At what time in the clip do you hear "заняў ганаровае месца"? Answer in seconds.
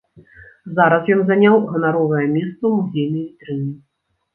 1.29-2.59